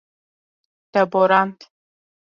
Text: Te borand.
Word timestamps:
Te 0.93 1.03
borand. 1.13 1.71